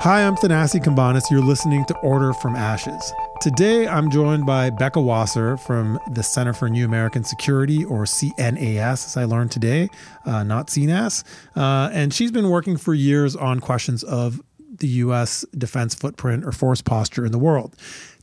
[0.00, 1.30] Hi, I'm Thanasi Cambanis.
[1.30, 3.12] You're listening to Order from Ashes.
[3.40, 9.06] Today, I'm joined by Becca Wasser from the Center for New American Security, or CNAS,
[9.06, 9.88] as I learned today,
[10.26, 11.24] uh, not CNAS.
[11.56, 15.46] Uh, and she's been working for years on questions of the U.S.
[15.56, 17.74] defense footprint or force posture in the world.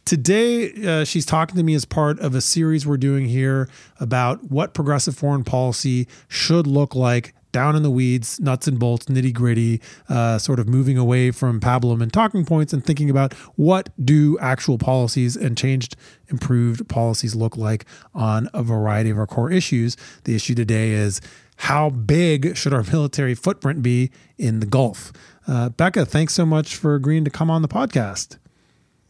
[0.06, 3.68] Today, uh, she's talking to me as part of a series we're doing here
[4.00, 9.06] about what progressive foreign policy should look like down in the weeds, nuts and bolts,
[9.06, 13.34] nitty gritty, uh, sort of moving away from pablum and talking points and thinking about
[13.56, 15.96] what do actual policies and changed,
[16.28, 19.96] improved policies look like on a variety of our core issues.
[20.26, 21.22] The issue today is
[21.56, 25.14] how big should our military footprint be in the Gulf?
[25.48, 28.38] Uh, Becca, thanks so much for agreeing to come on the podcast.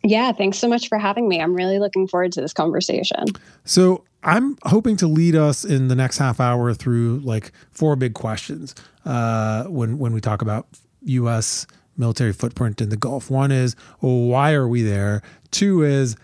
[0.04, 1.42] Yeah, thanks so much for having me.
[1.42, 3.26] I'm really looking forward to this conversation.
[3.64, 8.14] So, I'm hoping to lead us in the next half hour through like four big
[8.14, 8.74] questions
[9.06, 10.68] uh, when when we talk about
[11.04, 11.68] U.S.
[11.98, 13.30] military footprint in the Gulf.
[13.30, 15.22] One is why are we there?
[15.52, 16.16] Two is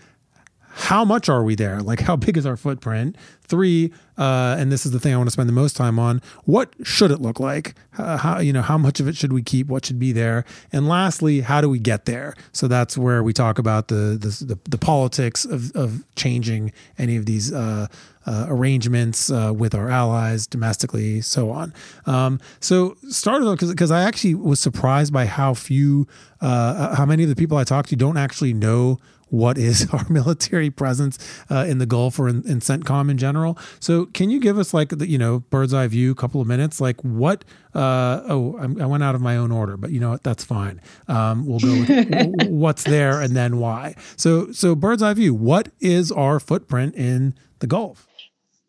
[0.80, 1.80] how much are we there?
[1.80, 3.16] Like, how big is our footprint?
[3.42, 6.22] Three, uh, and this is the thing I want to spend the most time on.
[6.44, 7.74] What should it look like?
[7.98, 9.66] Uh, how you know how much of it should we keep?
[9.66, 10.44] What should be there?
[10.72, 12.34] And lastly, how do we get there?
[12.52, 17.16] So that's where we talk about the the, the, the politics of, of changing any
[17.16, 17.88] of these uh,
[18.26, 21.74] uh, arrangements uh, with our allies domestically, so on.
[22.06, 26.06] Um, so started because because I actually was surprised by how few,
[26.40, 28.98] uh, how many of the people I talked to don't actually know
[29.30, 31.18] what is our military presence
[31.50, 33.58] uh, in the Gulf or in, in, CENTCOM in general.
[33.78, 36.46] So, can you give us like the you know bird's eye view, a couple of
[36.46, 37.44] minutes, like what?
[37.74, 40.24] Uh, oh, I'm, i went out of my own order, but you know what?
[40.24, 40.80] That's fine.
[41.08, 43.94] Um, we'll go with what's there and then why.
[44.16, 45.34] So, so bird's eye view.
[45.34, 48.09] What is our footprint in the Gulf?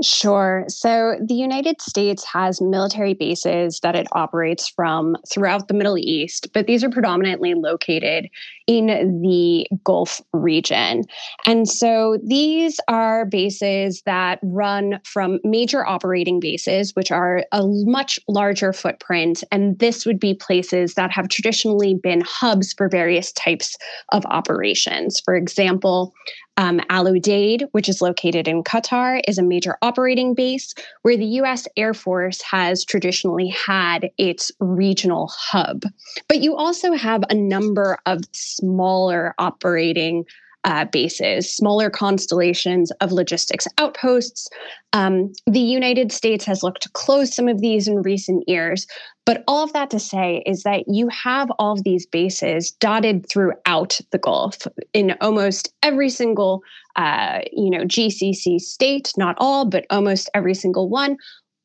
[0.04, 0.66] Sure.
[0.68, 6.48] So the United States has military bases that it operates from throughout the Middle East,
[6.54, 8.28] but these are predominantly located
[8.66, 11.04] in the Gulf region.
[11.46, 18.20] And so these are bases that run from major operating bases, which are a much
[18.28, 19.44] larger footprint.
[19.52, 23.76] And this would be places that have traditionally been hubs for various types
[24.12, 25.20] of operations.
[25.20, 26.14] For example,
[26.62, 31.26] um, Al Udeid, which is located in Qatar, is a major operating base where the
[31.42, 35.82] US Air Force has traditionally had its regional hub.
[36.28, 40.26] But you also have a number of smaller operating
[40.64, 44.48] uh, bases, smaller constellations of logistics outposts.
[44.94, 48.86] Um, the United States has looked to close some of these in recent years.
[49.26, 53.28] But all of that to say is that you have all of these bases dotted
[53.30, 56.64] throughout the Gulf in almost every single,
[56.96, 61.18] uh, you know, GCC state, not all, but almost every single one.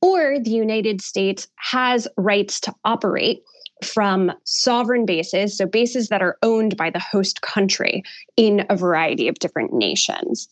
[0.02, 3.42] Or the United States has rights to operate
[3.84, 8.02] from sovereign bases, so bases that are owned by the host country
[8.36, 10.48] in a variety of different nations.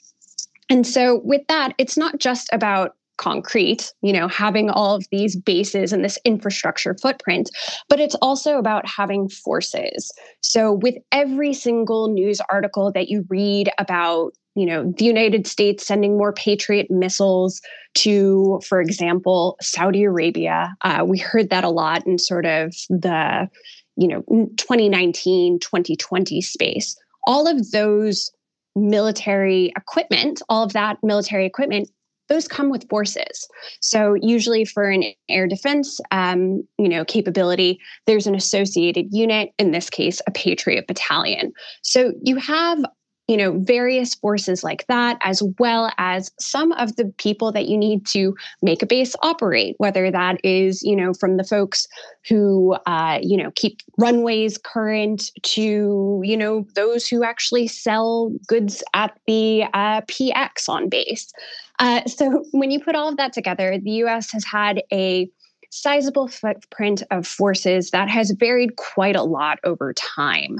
[0.70, 5.36] And so, with that, it's not just about concrete, you know, having all of these
[5.36, 7.50] bases and this infrastructure footprint,
[7.88, 10.12] but it's also about having forces.
[10.40, 15.86] So, with every single news article that you read about you know, the United States
[15.86, 17.60] sending more Patriot missiles
[17.94, 20.74] to, for example, Saudi Arabia.
[20.82, 23.48] Uh, we heard that a lot in sort of the,
[23.96, 24.22] you know,
[24.56, 26.96] 2019, 2020 space.
[27.26, 28.30] All of those
[28.76, 31.88] military equipment, all of that military equipment,
[32.28, 33.48] those come with forces.
[33.80, 39.50] So usually for an air defense, um, you know, capability, there's an associated unit.
[39.58, 41.52] In this case, a Patriot battalion.
[41.82, 42.82] So you have
[43.28, 47.76] you know various forces like that as well as some of the people that you
[47.76, 51.86] need to make a base operate whether that is you know from the folks
[52.28, 58.82] who uh, you know keep runways current to you know those who actually sell goods
[58.94, 61.32] at the uh, px on base.
[61.78, 65.28] Uh, so when you put all of that together the us has had a
[65.70, 70.58] sizable footprint of forces that has varied quite a lot over time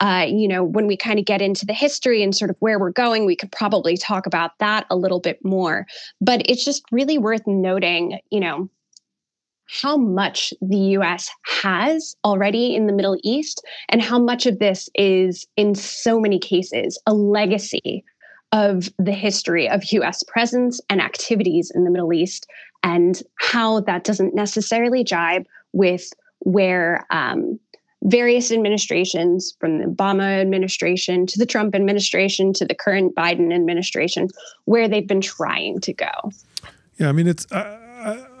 [0.00, 2.78] uh, you know, when we kind of get into the history and sort of where
[2.78, 5.86] we're going, we could probably talk about that a little bit more.
[6.20, 8.68] But it's just really worth noting, you know,
[9.68, 11.30] how much the US
[11.62, 16.38] has already in the Middle East and how much of this is, in so many
[16.38, 18.04] cases, a legacy
[18.52, 22.46] of the history of US presence and activities in the Middle East,
[22.82, 26.10] and how that doesn't necessarily jibe with
[26.40, 27.58] where um,
[28.06, 34.28] various administrations, from the Obama administration to the Trump administration to the current Biden administration,
[34.64, 36.32] where they've been trying to go.
[36.98, 37.50] Yeah, I mean, it's.
[37.52, 37.82] Uh,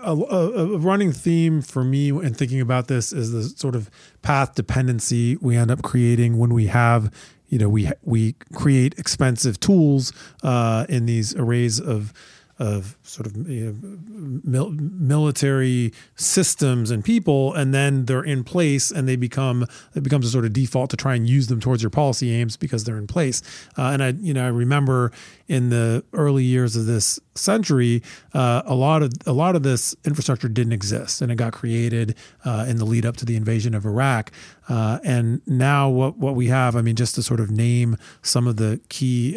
[0.04, 3.90] a, a, running theme for me in thinking about this is the sort of
[4.22, 7.12] path dependency we end up creating when we have
[7.48, 12.12] you know we we create expensive tools uh, in these arrays of
[12.58, 18.90] of sort of you know, mil- military systems and people, and then they're in place,
[18.90, 21.82] and they become it becomes a sort of default to try and use them towards
[21.82, 23.42] your policy aims because they're in place.
[23.76, 25.12] Uh, and I, you know, I remember
[25.48, 29.94] in the early years of this century, uh, a lot of a lot of this
[30.04, 33.74] infrastructure didn't exist, and it got created uh, in the lead up to the invasion
[33.74, 34.32] of Iraq.
[34.68, 38.46] Uh, and now, what what we have, I mean, just to sort of name some
[38.46, 39.36] of the key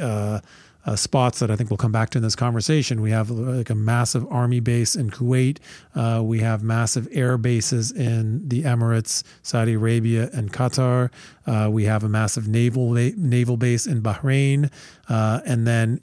[0.86, 3.02] uh, uh, spots that I think we'll come back to in this conversation.
[3.02, 5.58] We have like a massive army base in Kuwait.
[5.96, 11.12] Uh, we have massive air bases in the Emirates, Saudi Arabia, and Qatar.
[11.46, 14.72] Uh, we have a massive naval naval base in Bahrain,
[15.10, 16.02] uh, and then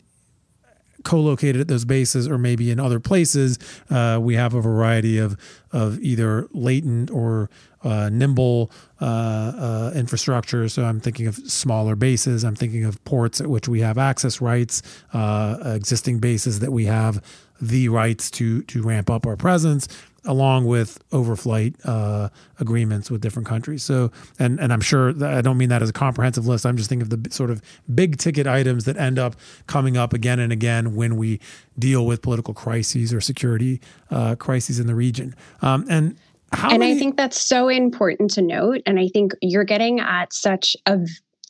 [1.04, 5.36] co-located at those bases or maybe in other places, uh, we have a variety of
[5.72, 7.48] of either latent or
[7.86, 10.68] uh, nimble uh, uh, infrastructure.
[10.68, 12.44] So I'm thinking of smaller bases.
[12.44, 16.86] I'm thinking of ports at which we have access rights, uh, existing bases that we
[16.86, 17.22] have
[17.60, 19.88] the rights to to ramp up our presence
[20.26, 22.28] along with overflight uh,
[22.58, 23.82] agreements with different countries.
[23.82, 26.66] So, and and I'm sure I don't mean that as a comprehensive list.
[26.66, 27.62] I'm just thinking of the sort of
[27.94, 29.36] big ticket items that end up
[29.66, 31.40] coming up again and again when we
[31.78, 33.80] deal with political crises or security
[34.10, 35.34] uh, crises in the region.
[35.62, 36.16] Um, and
[36.56, 38.82] how and many- I think that's so important to note.
[38.86, 40.98] And I think you're getting at such a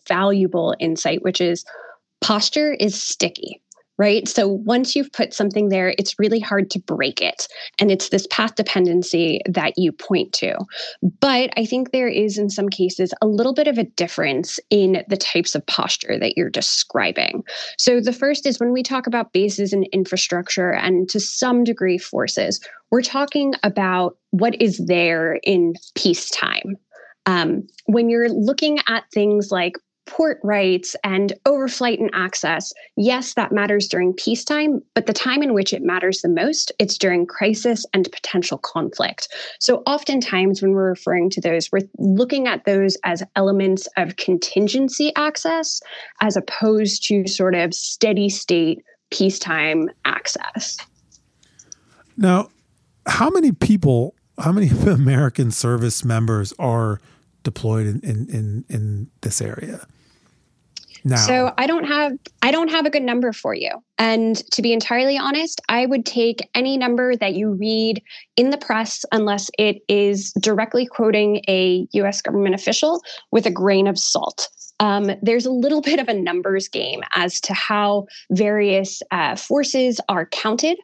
[0.08, 1.64] valuable insight, which is
[2.20, 3.60] posture is sticky
[3.98, 4.28] right?
[4.28, 7.48] So once you've put something there, it's really hard to break it.
[7.78, 10.56] And it's this path dependency that you point to.
[11.20, 15.02] But I think there is, in some cases, a little bit of a difference in
[15.08, 17.42] the types of posture that you're describing.
[17.78, 21.98] So the first is when we talk about bases and infrastructure and to some degree
[21.98, 22.60] forces,
[22.90, 26.76] we're talking about what is there in peacetime.
[27.26, 33.52] Um, when you're looking at things like port rights and overflight and access, yes, that
[33.52, 37.84] matters during peacetime, but the time in which it matters the most, it's during crisis
[37.92, 39.28] and potential conflict.
[39.60, 45.12] So oftentimes when we're referring to those, we're looking at those as elements of contingency
[45.16, 45.80] access
[46.20, 50.78] as opposed to sort of steady state peacetime access.
[52.16, 52.48] Now,
[53.06, 57.00] how many people, how many American service members are
[57.42, 59.86] deployed in, in, in, in this area?
[61.14, 62.12] So I don't have
[62.42, 63.70] I don't have a good number for you.
[63.98, 68.02] And to be entirely honest, I would take any number that you read
[68.36, 73.86] in the press unless it is directly quoting a US government official with a grain
[73.86, 74.48] of salt.
[74.80, 80.00] Um, there's a little bit of a numbers game as to how various uh, forces
[80.08, 80.78] are counted.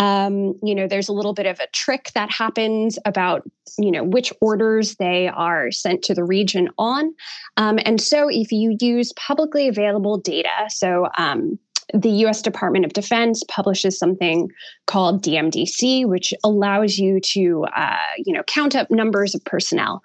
[0.00, 3.42] Um, you know, there's a little bit of a trick that happens about,
[3.78, 7.14] you know, which orders they are sent to the region on.
[7.58, 11.58] Um, and so if you use publicly available data, so um,
[11.92, 14.48] the US Department of Defense publishes something
[14.86, 20.02] called DMDC, which allows you to, uh, you know, count up numbers of personnel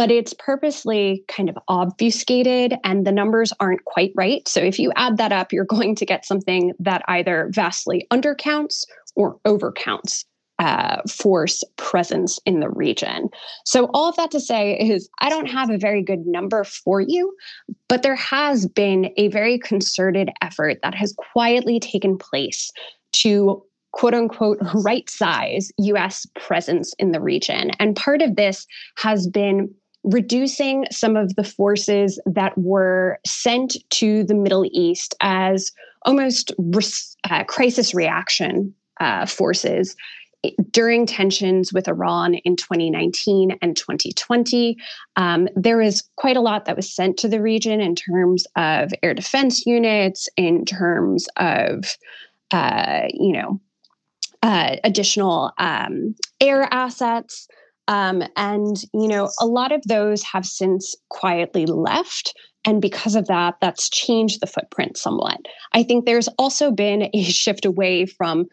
[0.00, 4.46] but it's purposely kind of obfuscated and the numbers aren't quite right.
[4.48, 8.86] So if you add that up, you're going to get something that either vastly undercounts
[9.16, 10.24] or overcounts
[10.60, 13.30] uh, force presence in the region.
[13.64, 17.00] So, all of that to say is, I don't have a very good number for
[17.00, 17.34] you,
[17.88, 22.70] but there has been a very concerted effort that has quietly taken place
[23.12, 27.70] to quote unquote right size US presence in the region.
[27.80, 28.66] And part of this
[28.98, 29.74] has been
[30.04, 35.72] reducing some of the forces that were sent to the Middle East as
[36.04, 36.52] almost
[37.30, 39.96] uh, crisis reaction uh, forces
[40.70, 44.76] during tensions with Iran in 2019 and 2020.
[45.16, 48.92] Um, there was quite a lot that was sent to the region in terms of
[49.02, 51.96] air defense units, in terms of,
[52.52, 53.60] uh, you know,
[54.42, 57.46] uh, additional um, air assets.
[57.88, 62.34] Um, and, you know, a lot of those have since quietly left.
[62.64, 65.38] And because of that, that's changed the footprint somewhat.
[65.72, 68.46] I think there's also been a shift away from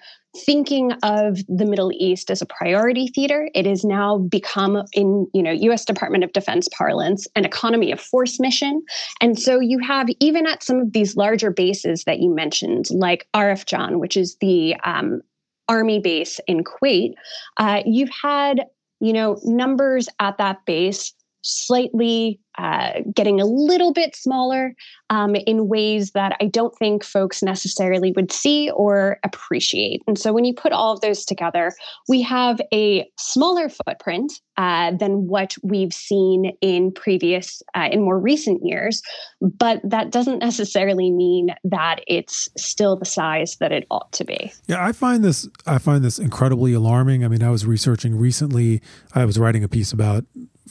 [0.46, 3.50] thinking of the Middle East as a priority theater.
[3.54, 5.86] It has now become, in you know, U.S.
[5.86, 8.84] Department of Defense parlance, an economy of force mission.
[9.22, 13.28] And so you have even at some of these larger bases that you mentioned, like
[13.34, 15.22] Arifjan, which is the um,
[15.68, 17.14] army base in Kuwait,
[17.58, 18.66] uh, you've had
[19.00, 24.74] you know numbers at that base slightly uh, getting a little bit smaller
[25.12, 30.02] um, in ways that I don't think folks necessarily would see or appreciate.
[30.08, 31.74] And so when you put all of those together,
[32.10, 38.20] we have a smaller footprint uh, than what we've seen in previous, uh, in more
[38.20, 39.04] recent years.
[39.40, 44.52] But that doesn't necessarily mean that it's still the size that it ought to be.
[44.66, 47.24] Yeah, I find this I find this incredibly alarming.
[47.24, 48.82] I mean, I was researching recently.
[49.14, 50.26] I was writing a piece about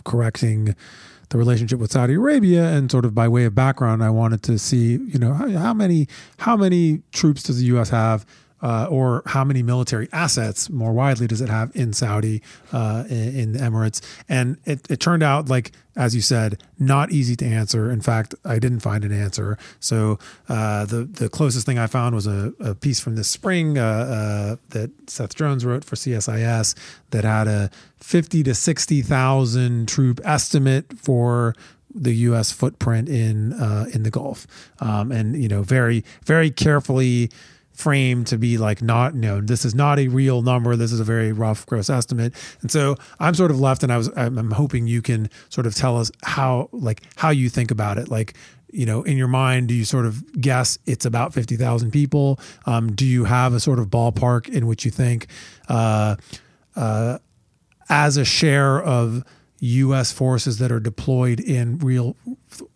[0.04, 0.74] correcting
[1.30, 4.58] the relationship with Saudi Arabia, and sort of by way of background, I wanted to
[4.58, 7.90] see, you know, how, how many how many troops does the U.S.
[7.90, 8.24] have
[8.62, 13.52] uh, or how many military assets more widely does it have in Saudi, uh, in,
[13.52, 14.00] the Emirates?
[14.28, 17.90] And it, it turned out, like, as you said, not easy to answer.
[17.90, 19.58] In fact, I didn't find an answer.
[19.80, 23.78] So uh, the, the closest thing I found was a, a piece from this spring
[23.78, 26.74] uh, uh, that Seth Jones wrote for CSIS
[27.10, 31.54] that had a 50 to 60,000 troop estimate for
[31.96, 32.52] the U.S.
[32.52, 34.46] footprint in uh, in the Gulf,
[34.80, 37.30] um, and you know, very very carefully
[37.76, 40.76] frame to be like not you this is not a real number.
[40.76, 42.34] This is a very rough gross estimate.
[42.62, 45.74] And so i'm sort of left and i was i'm hoping you can sort of
[45.74, 48.08] tell us how like how you think about it.
[48.08, 48.34] Like
[48.72, 52.40] you know in your mind do you sort of guess it's about 50,000 people?
[52.64, 55.26] Um, do you have a sort of ballpark in which you think
[55.68, 56.16] uh,
[56.74, 57.18] uh,
[57.88, 59.24] as a share of
[59.58, 60.12] U.S.
[60.12, 62.16] forces that are deployed in real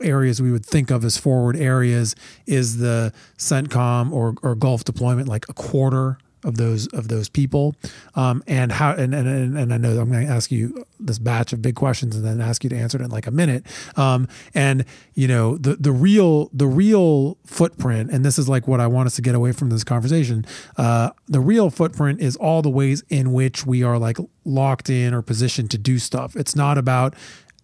[0.00, 2.14] areas we would think of as forward areas
[2.46, 7.74] is the CENTCOM or, or Gulf deployment like a quarter of those of those people.
[8.14, 11.52] Um, and how and, and and I know I'm going to ask you this batch
[11.52, 13.66] of big questions and then ask you to answer it in like a minute.
[13.96, 18.80] Um, and you know the the real the real footprint and this is like what
[18.80, 20.44] I want us to get away from this conversation
[20.76, 25.14] uh, the real footprint is all the ways in which we are like locked in
[25.14, 26.36] or positioned to do stuff.
[26.36, 27.14] It's not about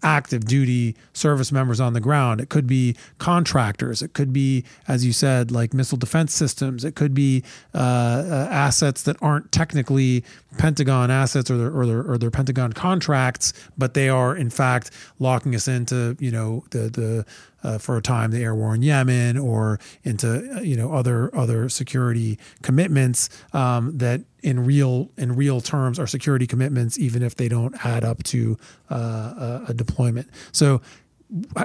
[0.06, 2.40] active duty service members on the ground.
[2.40, 4.02] It could be contractors.
[4.02, 6.84] It could be, as you said, like missile defense systems.
[6.84, 7.42] It could be
[7.74, 10.22] uh, uh, assets that aren't technically
[10.58, 14.92] Pentagon assets or their, or their, or their Pentagon contracts, but they are in fact
[15.18, 17.26] locking us into you know the the
[17.66, 21.34] uh, for a time the air war in Yemen or into uh, you know other
[21.36, 27.34] other security commitments um, that in real in real terms are security commitments even if
[27.34, 28.56] they don't add up to
[28.90, 30.28] uh, a, a deployment.
[30.52, 30.80] So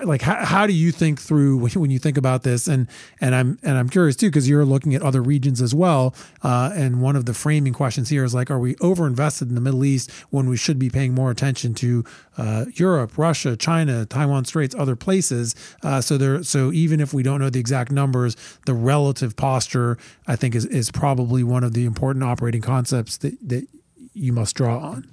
[0.03, 2.68] like how, how do you think through when you think about this?
[2.68, 2.88] And
[3.20, 6.72] and i'm and i'm curious too because you're looking at other regions as well uh,
[6.74, 9.62] and one of the framing questions here is like are we over invested in the
[9.62, 12.03] middle east when we should be paying more attention to
[12.38, 15.56] uh, europe russia china taiwan straits other places?
[15.84, 19.98] Uh, so there so even if we don't know the exact numbers the relative posture
[20.27, 23.68] i think is is probably one of the important operating concepts that that
[24.13, 25.06] you must draw on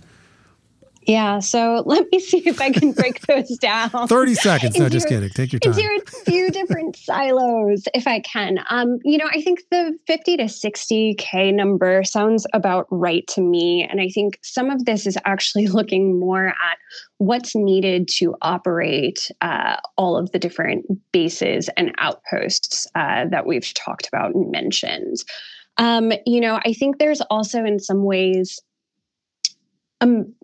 [1.03, 3.91] yeah, so let me see if I can break those down.
[3.91, 4.79] 30 seconds.
[4.79, 5.29] No, just kidding.
[5.31, 5.73] Take your time.
[5.73, 8.59] Into a few different silos, if I can.
[8.69, 13.87] Um, you know, I think the 50 to 60K number sounds about right to me.
[13.89, 16.79] And I think some of this is actually looking more at
[17.19, 23.73] what's needed to operate uh, all of the different bases and outposts uh, that we've
[23.75, 25.17] talked about and mentioned.
[25.79, 28.61] Um, you know, I think there's also in some ways
[30.01, 30.35] um,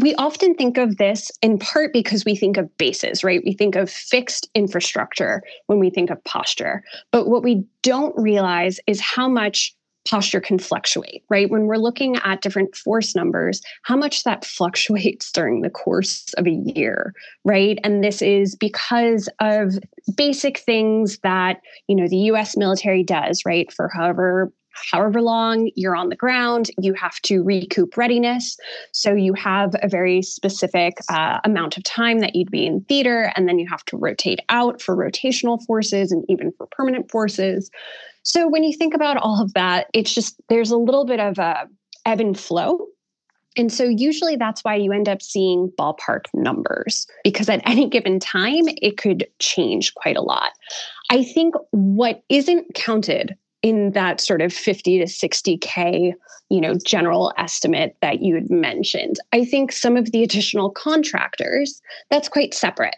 [0.00, 3.42] we often think of this in part because we think of bases, right?
[3.44, 6.84] We think of fixed infrastructure when we think of posture.
[7.10, 9.74] But what we don't realize is how much
[10.08, 11.50] posture can fluctuate, right?
[11.50, 16.46] When we're looking at different force numbers, how much that fluctuates during the course of
[16.46, 17.12] a year,
[17.44, 17.78] right?
[17.82, 19.78] And this is because of
[20.16, 23.70] basic things that, you know, the US military does, right?
[23.72, 24.52] For however
[24.90, 28.56] however long you're on the ground, you have to recoup readiness.
[28.92, 33.32] So you have a very specific uh, amount of time that you'd be in theater,
[33.36, 37.70] and then you have to rotate out for rotational forces and even for permanent forces.
[38.22, 41.38] So when you think about all of that, it's just there's a little bit of
[41.38, 41.66] a
[42.04, 42.86] ebb and flow
[43.58, 48.20] and so usually that's why you end up seeing ballpark numbers because at any given
[48.20, 50.52] time it could change quite a lot.
[51.10, 56.12] I think what isn't counted in that sort of 50 to 60k
[56.50, 59.16] you know general estimate that you had mentioned.
[59.32, 62.96] I think some of the additional contractors that's quite separate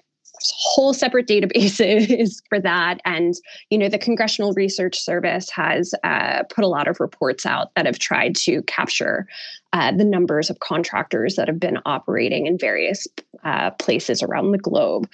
[0.55, 3.35] whole separate databases for that and
[3.71, 7.87] you know the congressional research service has uh, put a lot of reports out that
[7.87, 9.27] have tried to capture
[9.73, 13.07] uh, the numbers of contractors that have been operating in various
[13.45, 15.09] uh, places around the globe.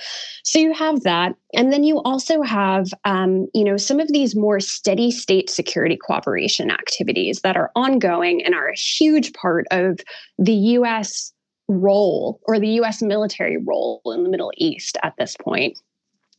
[0.45, 4.35] So you have that, and then you also have, um, you know, some of these
[4.35, 10.01] more steady state security cooperation activities that are ongoing and are a huge part of
[10.39, 11.33] the U.S
[11.69, 15.79] role or the US military role in the Middle East at this point.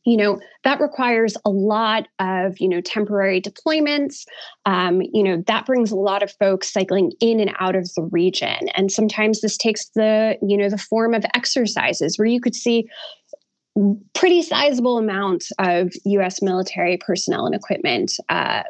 [0.04, 4.24] You know that requires a lot of you know temporary deployments.
[4.64, 8.08] Um, you know that brings a lot of folks cycling in and out of the
[8.10, 8.68] region.
[8.74, 12.88] And sometimes this takes the you know the form of exercises where you could see
[14.14, 18.62] pretty sizable amounts of us military personnel and equipment uh,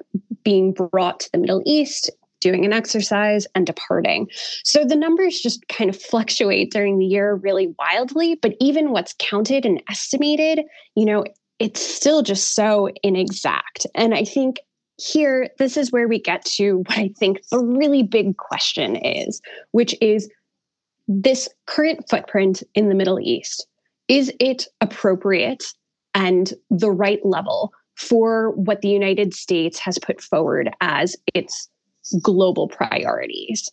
[0.45, 4.28] being brought to the middle east doing an exercise and departing.
[4.64, 9.14] So the numbers just kind of fluctuate during the year really wildly, but even what's
[9.18, 10.64] counted and estimated,
[10.95, 11.25] you know,
[11.59, 13.87] it's still just so inexact.
[13.95, 14.61] And I think
[14.97, 19.40] here, this is where we get to what I think the really big question is,
[19.73, 20.30] which is
[21.07, 23.66] this current footprint in the Middle East.
[24.09, 25.64] Is it appropriate
[26.14, 31.68] and the right level for what the United States has put forward as its
[32.23, 33.71] global priorities.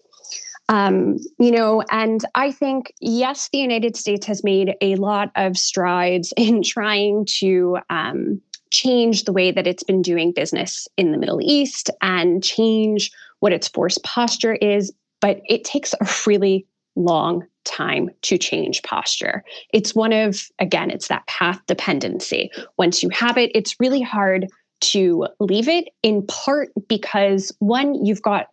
[0.67, 5.57] Um, you know, and I think, yes, the United States has made a lot of
[5.57, 11.17] strides in trying to um, change the way that it's been doing business in the
[11.17, 14.91] Middle East and change what its force posture is.
[15.21, 16.65] But it takes a really
[16.95, 19.43] long time to change posture.
[19.73, 22.51] It's one of, again, it's that path dependency.
[22.77, 24.47] Once you have it, it's really hard
[24.81, 28.47] to leave it, in part because one, you've got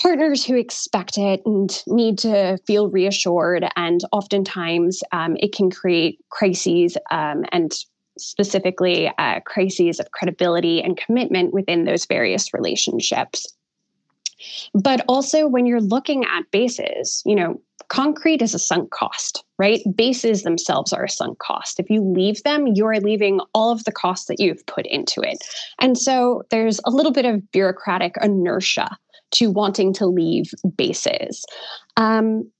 [0.00, 3.66] partners who expect it and need to feel reassured.
[3.76, 7.72] And oftentimes um, it can create crises um, and
[8.16, 13.46] specifically uh, crises of credibility and commitment within those various relationships.
[14.72, 19.80] But also, when you're looking at bases, you know, concrete is a sunk cost, right?
[19.94, 21.80] Bases themselves are a sunk cost.
[21.80, 25.38] If you leave them, you're leaving all of the costs that you've put into it.
[25.80, 28.96] And so there's a little bit of bureaucratic inertia
[29.32, 31.44] to wanting to leave bases.
[31.96, 32.50] Um,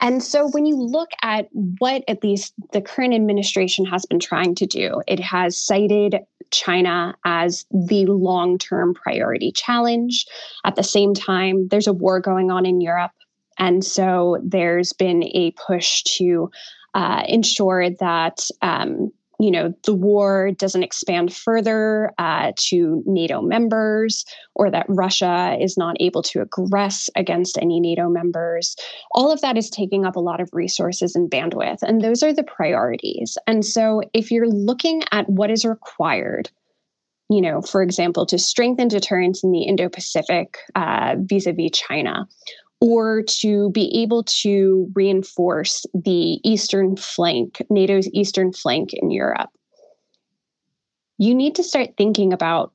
[0.00, 4.54] and so when you look at what at least the current administration has been trying
[4.56, 6.16] to do, it has cited
[6.50, 10.24] China as the long term priority challenge.
[10.64, 13.10] At the same time, there's a war going on in Europe.
[13.58, 16.50] And so there's been a push to
[16.94, 24.24] uh, ensure that um, you know the war doesn't expand further uh, to NATO members,
[24.54, 28.74] or that Russia is not able to aggress against any NATO members.
[29.12, 32.32] All of that is taking up a lot of resources and bandwidth, and those are
[32.32, 33.38] the priorities.
[33.46, 36.50] And so, if you're looking at what is required
[37.30, 42.26] you know, for example, to strengthen deterrence in the Indo Pacific vis a vis China,
[42.80, 49.50] or to be able to reinforce the eastern flank, NATO's eastern flank in Europe.
[51.18, 52.72] You need to start thinking about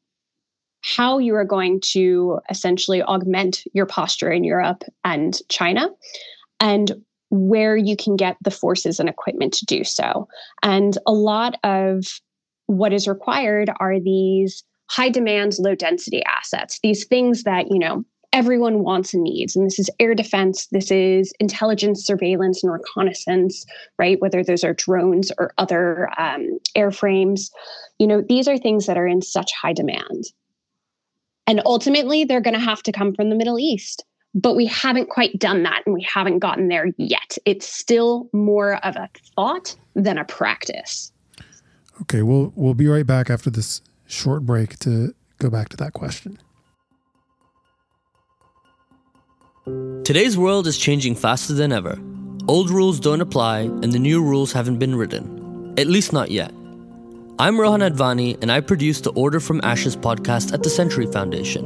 [0.82, 5.90] how you are going to essentially augment your posture in Europe and China
[6.60, 6.92] and
[7.30, 10.28] where you can get the forces and equipment to do so.
[10.62, 12.06] And a lot of
[12.68, 18.04] what is required are these high demand, low density assets, these things that, you know,
[18.34, 19.56] everyone wants and needs.
[19.56, 23.66] And this is air defense, this is intelligence, surveillance, and reconnaissance,
[23.98, 24.20] right?
[24.20, 27.52] Whether those are drones or other um, airframes.
[28.00, 30.26] You know, these are things that are in such high demand.
[31.46, 34.04] And ultimately, they're going to have to come from the Middle East.
[34.36, 37.38] But we haven't quite done that and we haven't gotten there yet.
[37.46, 41.12] It's still more of a thought than a practice.
[42.02, 45.94] Okay, we'll we'll be right back after this short break to go back to that
[45.94, 46.40] question.
[49.66, 51.98] Today's world is changing faster than ever.
[52.50, 55.74] Old rules don't apply, and the new rules haven't been written.
[55.78, 56.52] At least not yet.
[57.40, 61.64] I'm Rohan Advani, and I produce the Order from Ashes podcast at the Century Foundation,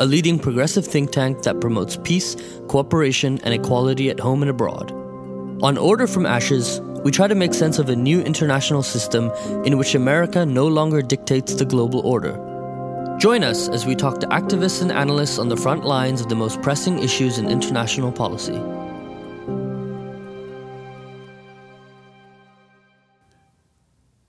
[0.00, 2.34] a leading progressive think tank that promotes peace,
[2.66, 4.90] cooperation, and equality at home and abroad.
[5.62, 9.30] On Order from Ashes, we try to make sense of a new international system
[9.64, 12.42] in which America no longer dictates the global order
[13.18, 16.34] Join us as we talk to activists and analysts on the front lines of the
[16.34, 18.60] most pressing issues in international policy.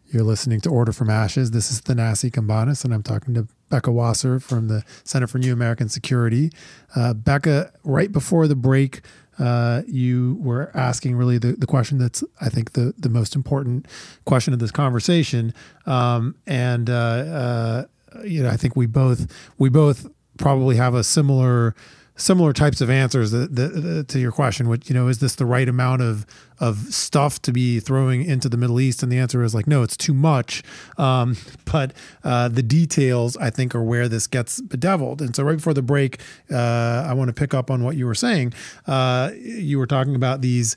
[0.05, 1.51] You're listening to Order from Ashes.
[1.51, 5.51] This is Thanasi Cambanis, and I'm talking to Becca Wasser from the Center for New
[5.51, 6.49] American Security.
[6.95, 9.01] Uh, Becca, right before the break,
[9.37, 13.85] uh, you were asking really the, the question that's, I think, the, the most important
[14.23, 15.53] question of this conversation.
[15.85, 17.85] Um, and uh, uh
[18.23, 21.75] you know, I think we both we both probably have a similar
[22.19, 24.67] similar types of answers that, that, to your question.
[24.67, 26.25] Which you know, is this the right amount of
[26.59, 29.03] of stuff to be throwing into the Middle East?
[29.03, 30.63] And the answer is like, no, it's too much.
[30.97, 31.93] Um, but
[32.23, 35.21] uh, the details, I think, are where this gets bedeviled.
[35.21, 36.19] And so, right before the break,
[36.51, 38.53] uh, I want to pick up on what you were saying.
[38.85, 40.75] Uh, you were talking about these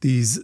[0.00, 0.40] these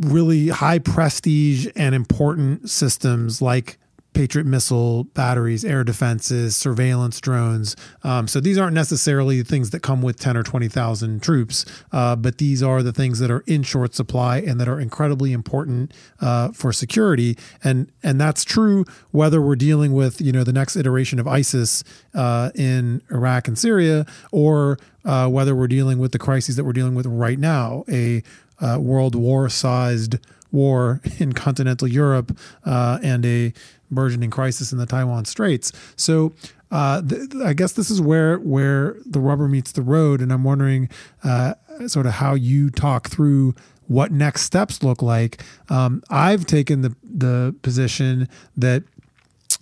[0.00, 3.78] really high prestige and important systems like
[4.14, 7.76] Patriot missile batteries, air defenses, surveillance drones.
[8.02, 12.38] Um, so these aren't necessarily things that come with 10 or 20,000 troops, uh, but
[12.38, 16.52] these are the things that are in short supply and that are incredibly important uh,
[16.52, 17.36] for security.
[17.62, 21.84] And and that's true whether we're dealing with you know the next iteration of ISIS
[22.14, 26.72] uh, in Iraq and Syria, or uh, whether we're dealing with the crises that we're
[26.72, 28.22] dealing with right now, a
[28.60, 30.18] uh, world war sized
[30.50, 33.52] war in continental Europe uh, and a
[33.94, 35.72] burgeoning crisis in the Taiwan Straits.
[35.96, 36.32] So
[36.70, 40.44] uh, th- I guess this is where where the rubber meets the road, and I'm
[40.44, 40.88] wondering
[41.22, 41.54] uh,
[41.86, 43.54] sort of how you talk through
[43.86, 45.42] what next steps look like.
[45.68, 48.82] Um, I've taken the the position that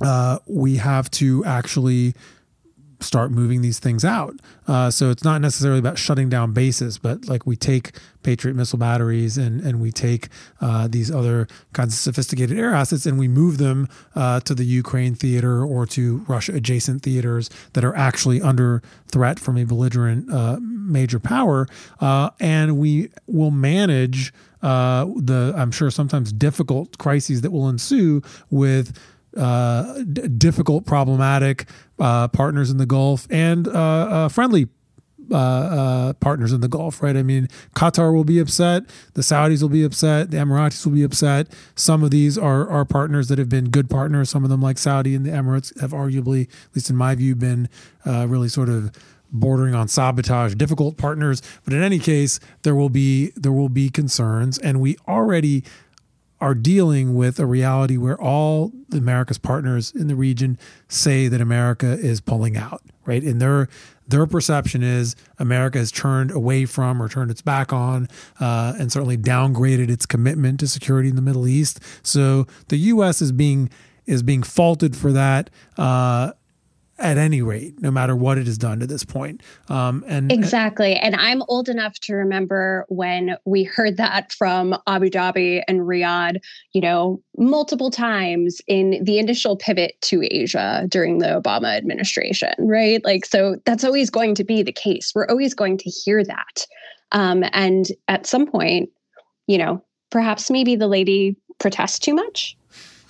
[0.00, 2.14] uh, we have to actually
[3.02, 4.34] start moving these things out.
[4.66, 8.78] Uh, so it's not necessarily about shutting down bases, but like we take Patriot missile
[8.78, 10.28] batteries and and we take
[10.60, 14.64] uh, these other kinds of sophisticated air assets and we move them uh, to the
[14.64, 20.32] Ukraine theater or to Russia adjacent theaters that are actually under threat from a belligerent
[20.32, 21.66] uh, major power,
[22.00, 24.32] uh, and we will manage.
[24.62, 28.96] Uh, the I'm sure sometimes difficult crises that will ensue with
[29.36, 31.68] uh, d- difficult, problematic
[31.98, 34.68] uh, partners in the Gulf and uh, uh friendly
[35.30, 37.16] uh, uh, partners in the Gulf, right?
[37.16, 38.82] I mean, Qatar will be upset,
[39.14, 41.46] the Saudis will be upset, the Emiratis will be upset.
[41.74, 44.30] Some of these are are partners that have been good partners.
[44.30, 47.34] Some of them, like Saudi and the Emirates, have arguably, at least in my view,
[47.34, 47.68] been
[48.04, 48.92] really sort of
[49.32, 51.42] bordering on sabotage, difficult partners.
[51.64, 55.64] But in any case, there will be there will be concerns, and we already
[56.42, 61.92] are dealing with a reality where all America's partners in the region say that America
[61.92, 63.22] is pulling out, right?
[63.22, 63.68] And their
[64.09, 68.09] their perception is America has turned away from or turned its back on,
[68.40, 71.78] uh, and certainly downgraded its commitment to security in the Middle East.
[72.02, 73.22] So the U.S.
[73.22, 73.70] is being
[74.05, 75.48] is being faulted for that.
[75.78, 76.33] Uh,
[77.02, 79.42] at any rate, no matter what it has done to this point.
[79.68, 80.94] Um, and exactly.
[80.94, 86.36] And I'm old enough to remember when we heard that from Abu Dhabi and Riyadh,
[86.72, 93.04] you know, multiple times in the initial pivot to Asia during the Obama administration, right?
[93.04, 95.12] Like, so that's always going to be the case.
[95.14, 96.66] We're always going to hear that.
[97.10, 98.90] Um, and at some point,
[99.46, 102.56] you know, perhaps maybe the lady protests too much.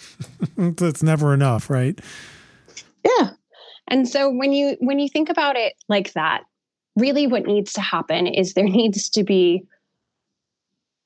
[0.56, 1.98] That's never enough, right?
[3.04, 3.30] Yeah.
[3.88, 6.42] And so when you when you think about it like that,
[6.96, 9.64] really what needs to happen is there needs to be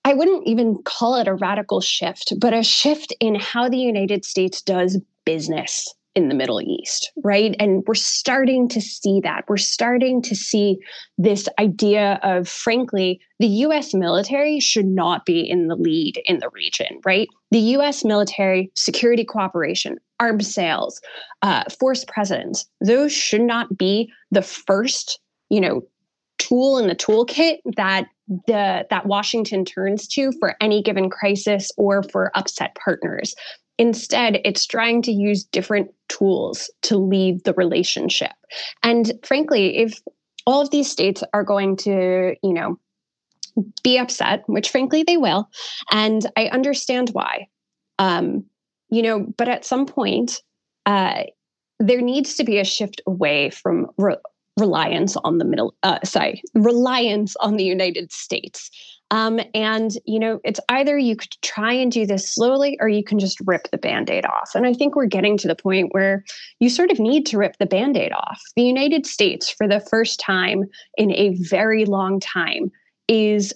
[0.05, 4.25] I wouldn't even call it a radical shift, but a shift in how the United
[4.25, 7.55] States does business in the Middle East, right?
[7.61, 9.45] And we're starting to see that.
[9.49, 10.79] We're starting to see
[11.19, 16.49] this idea of, frankly, the US military should not be in the lead in the
[16.55, 17.29] region, right?
[17.51, 21.01] The US military, security cooperation, arms sales,
[21.43, 25.83] uh, force presence, those should not be the first, you know,
[26.39, 28.07] tool in the toolkit that
[28.47, 33.35] the that Washington turns to for any given crisis or for upset partners.
[33.79, 38.33] Instead, it's trying to use different tools to lead the relationship.
[38.83, 40.01] And frankly, if
[40.47, 42.79] all of these states are going to, you know,
[43.83, 45.49] be upset, which frankly they will,
[45.91, 47.49] and I understand why.
[47.99, 48.45] Um,
[48.91, 50.41] you know, but at some point,
[50.85, 51.25] uh,
[51.79, 54.17] there needs to be a shift away from re-
[54.57, 58.71] reliance on the middle, uh, sorry, reliance on the United States.
[59.11, 63.05] Um, and, you know, it's either you could try and do this slowly or you
[63.05, 64.51] can just rip the band aid off.
[64.55, 66.25] And I think we're getting to the point where
[66.59, 68.41] you sort of need to rip the band aid off.
[68.57, 70.65] The United States, for the first time
[70.97, 72.73] in a very long time,
[73.07, 73.53] is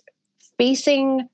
[0.59, 1.29] facing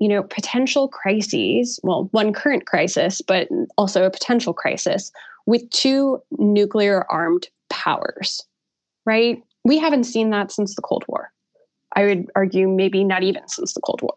[0.00, 5.12] you know potential crises well one current crisis but also a potential crisis
[5.46, 8.40] with two nuclear armed powers
[9.10, 11.30] right we haven't seen that since the cold war
[11.96, 14.14] I would argue maybe not even since the Cold War.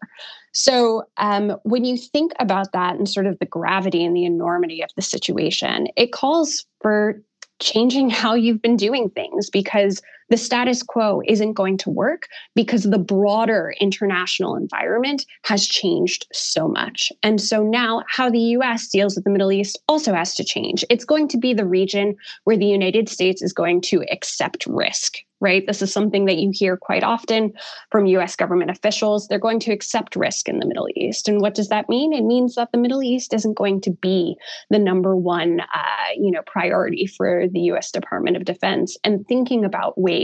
[0.52, 4.82] So um, when you think about that and sort of the gravity and the enormity
[4.82, 7.20] of the situation, it calls for
[7.60, 10.00] changing how you've been doing things because
[10.34, 16.66] the status quo isn't going to work because the broader international environment has changed so
[16.66, 17.12] much.
[17.22, 20.84] And so now how the US deals with the Middle East also has to change.
[20.90, 25.18] It's going to be the region where the United States is going to accept risk
[25.44, 25.66] right?
[25.66, 27.52] This is something that you hear quite often
[27.90, 29.28] from US government officials.
[29.28, 31.28] They're going to accept risk in the Middle East.
[31.28, 32.14] And what does that mean?
[32.14, 34.36] It means that the Middle East isn't going to be
[34.70, 38.96] the number one uh, you know, priority for the US Department of Defense.
[39.04, 40.23] And thinking about ways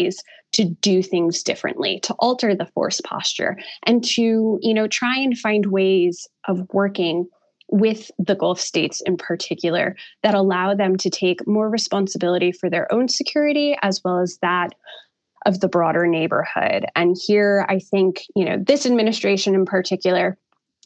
[0.52, 5.38] to do things differently, to alter the force posture, and to you know, try and
[5.38, 7.26] find ways of working
[7.68, 12.92] with the Gulf states in particular that allow them to take more responsibility for their
[12.92, 14.74] own security as well as that
[15.46, 16.84] of the broader neighborhood.
[16.96, 20.36] And here, I think, you know, this administration in particular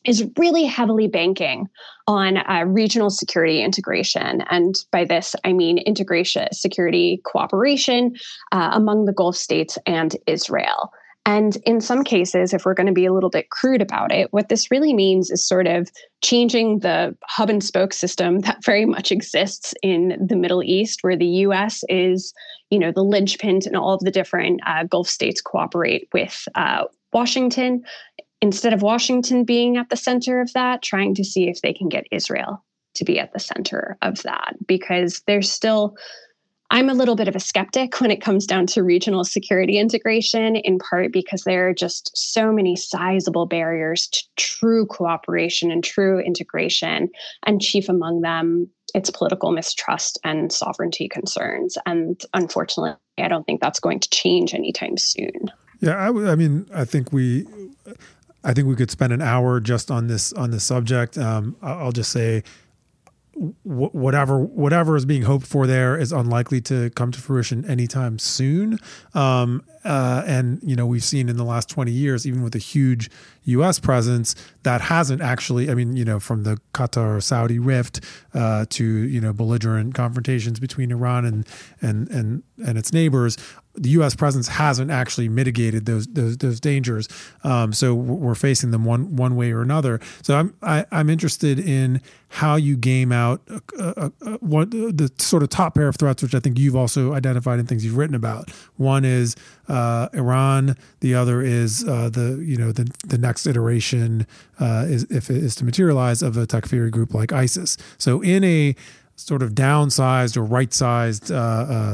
[0.05, 1.69] is really heavily banking
[2.07, 4.43] on uh, regional security integration.
[4.51, 8.17] And by this, I mean integration, security cooperation
[8.53, 10.93] uh, among the Gulf states and Israel.
[11.27, 14.31] And in some cases, if we're going to be a little bit crude about it,
[14.33, 15.91] what this really means is sort of
[16.23, 21.17] changing the hub and spoke system that very much exists in the Middle East, where
[21.17, 22.35] the US is,
[22.71, 26.85] you know, the linchpin and all of the different uh, Gulf states cooperate with uh,
[27.15, 27.85] Washington.
[28.45, 31.89] Instead of Washington being at the center of that, trying to see if they can
[31.89, 35.95] get Israel to be at the center of that, because there's still
[36.71, 40.57] I'm a little bit of a skeptic when it comes down to regional security integration,
[40.57, 46.19] in part because there are just so many sizable barriers to true cooperation and true
[46.19, 47.09] integration.
[47.45, 51.79] And chief among them, it's political mistrust and sovereignty concerns.
[51.87, 55.51] And unfortunately, I don't think that's going to change anytime soon.
[55.81, 57.47] Yeah, I, I mean, I think we.
[58.45, 61.17] I think we could spend an hour just on this on this subject.
[61.19, 62.45] Um, I'll just say
[63.65, 68.79] whatever whatever is being hoped for there is unlikely to come to fruition anytime soon.
[69.13, 72.59] Um, uh, and you know we've seen in the last 20 years, even with a
[72.59, 73.11] huge
[73.45, 73.79] U.S.
[73.79, 75.71] presence, that hasn't actually.
[75.71, 78.01] I mean, you know, from the Qatar Saudi rift
[78.33, 81.47] uh, to you know belligerent confrontations between Iran and
[81.83, 83.37] and and and its neighbors,
[83.77, 84.15] the U.S.
[84.15, 87.09] presence hasn't actually mitigated those those, those dangers.
[87.43, 90.01] Um, so we're facing them one one way or another.
[90.23, 93.61] So I'm I, am i am interested in how you game out uh,
[93.97, 97.13] uh, uh, what the sort of top pair of threats, which I think you've also
[97.13, 98.51] identified in things you've written about.
[98.77, 99.37] One is
[99.69, 100.77] uh, Iran.
[101.01, 104.27] The other is uh, the you know the the next iteration
[104.61, 107.77] uh, is if it is to materialize of a Takfiri group like ISIS.
[107.99, 108.75] So in a
[109.17, 111.27] sort of downsized or right-sized,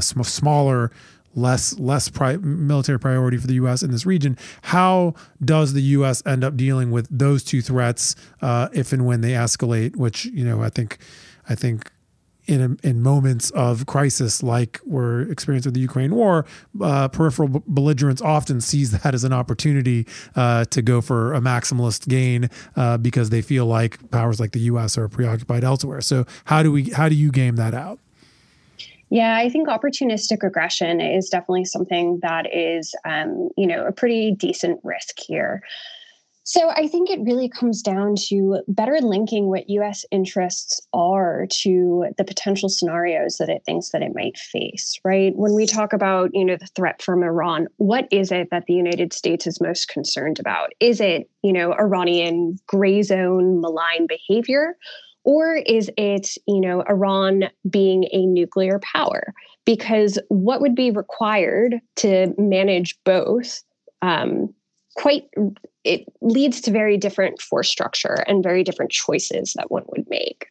[0.03, 0.91] sm- smaller
[1.35, 3.83] less less pri- military priority for the U.S.
[3.83, 4.37] in this region.
[4.63, 5.15] How
[5.45, 6.23] does the U.S.
[6.27, 9.97] end up dealing with those two threats uh, if and when they escalate?
[9.97, 10.99] Which you know, I think,
[11.49, 11.91] I think.
[12.47, 16.47] In, in moments of crisis like we're experiencing with the Ukraine war,
[16.81, 21.41] uh, peripheral b- belligerents often sees that as an opportunity uh, to go for a
[21.41, 24.99] maximalist gain uh, because they feel like powers like the U.S.
[24.99, 26.01] are preoccupied elsewhere.
[26.01, 28.01] So how do we how do you game that out?
[29.11, 34.31] Yeah, I think opportunistic aggression is definitely something that is, um, you know, a pretty
[34.31, 35.63] decent risk here.
[36.45, 40.05] So I think it really comes down to better linking what U.S.
[40.11, 44.99] interests are to the potential scenarios that it thinks that it might face.
[45.05, 45.33] Right?
[45.37, 48.75] When we talk about, you know, the threat from Iran, what is it that the
[48.75, 50.71] United States is most concerned about?
[50.81, 54.77] Is it, you know, Iranian gray zone malign behavior?
[55.25, 59.35] Or is it, you know, Iran being a nuclear power?
[59.65, 63.63] Because what would be required to manage both
[64.03, 64.55] um,
[64.97, 65.25] quite
[65.85, 70.49] it leads to very different force structure and very different choices that one would make.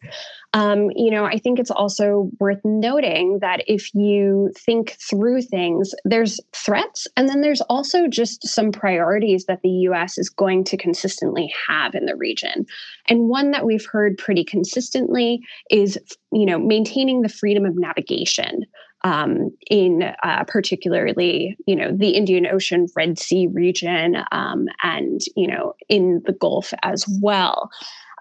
[0.53, 5.93] Um, you know, I think it's also worth noting that if you think through things,
[6.03, 10.77] there's threats, and then there's also just some priorities that the US is going to
[10.77, 12.65] consistently have in the region.
[13.07, 15.99] And one that we've heard pretty consistently is,
[16.31, 18.65] you know, maintaining the freedom of navigation
[19.03, 25.47] um, in uh, particularly, you know, the Indian Ocean, Red Sea region, um, and you
[25.47, 27.69] know, in the Gulf as well.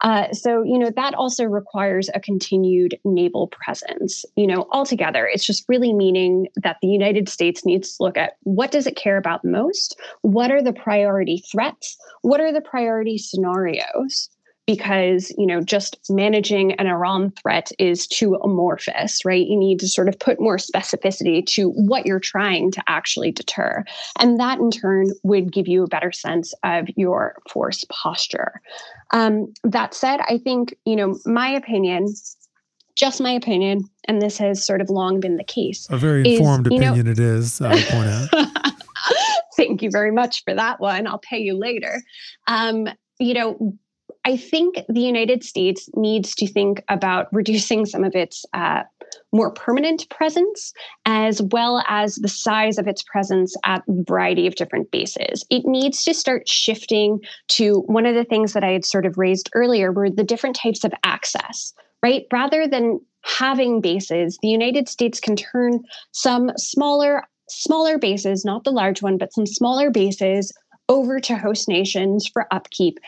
[0.00, 4.24] Uh, so, you know, that also requires a continued naval presence.
[4.36, 8.36] You know, altogether, it's just really meaning that the United States needs to look at
[8.42, 9.98] what does it care about most?
[10.22, 11.96] What are the priority threats?
[12.22, 14.30] What are the priority scenarios?
[14.68, 19.46] Because you know just managing an Iran threat is too amorphous, right?
[19.46, 23.82] You need to sort of put more specificity to what you're trying to actually deter,
[24.20, 28.60] and that in turn would give you a better sense of your force posture.
[29.14, 32.14] Um, that said, I think you know my opinion.
[32.94, 35.86] Just my opinion, and this has sort of long been the case.
[35.88, 38.72] A very informed is, opinion know, it is, I point out.
[39.56, 41.06] Thank you very much for that one.
[41.06, 42.02] I'll pay you later.
[42.48, 42.88] Um,
[43.20, 43.78] you know,
[44.28, 48.82] I think the United States needs to think about reducing some of its uh,
[49.32, 50.74] more permanent presence,
[51.06, 55.46] as well as the size of its presence at a variety of different bases.
[55.48, 57.20] It needs to start shifting
[57.56, 60.56] to one of the things that I had sort of raised earlier were the different
[60.56, 62.26] types of access, right?
[62.30, 65.80] Rather than having bases, the United States can turn
[66.12, 70.52] some smaller smaller bases, not the large one, but some smaller bases
[70.90, 72.98] over to host nations for upkeep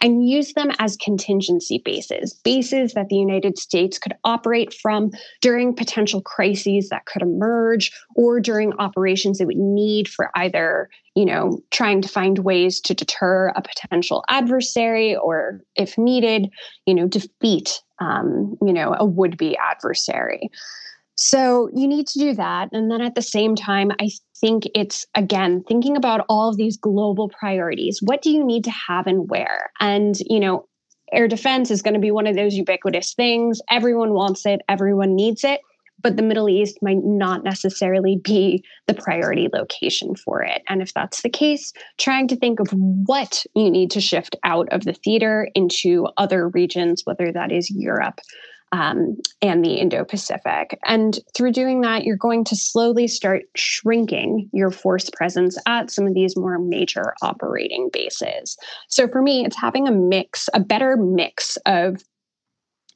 [0.00, 5.74] and use them as contingency bases, bases that the United States could operate from during
[5.74, 11.60] potential crises that could emerge or during operations it would need for either, you know,
[11.70, 16.48] trying to find ways to deter a potential adversary or, if needed,
[16.84, 20.50] you know, defeat, um, you know, a would-be adversary.
[21.16, 22.68] So you need to do that.
[22.72, 26.76] And then at the same time, I think it's again thinking about all of these
[26.76, 28.00] global priorities.
[28.02, 29.70] What do you need to have and where?
[29.80, 30.68] And, you know,
[31.12, 33.60] air defense is going to be one of those ubiquitous things.
[33.70, 35.60] Everyone wants it, everyone needs it.
[36.02, 40.62] But the Middle East might not necessarily be the priority location for it.
[40.68, 44.68] And if that's the case, trying to think of what you need to shift out
[44.70, 48.20] of the theater into other regions, whether that is Europe
[48.72, 50.78] um, and the Indo Pacific.
[50.84, 56.06] And through doing that, you're going to slowly start shrinking your force presence at some
[56.06, 58.56] of these more major operating bases.
[58.88, 62.02] So for me, it's having a mix, a better mix of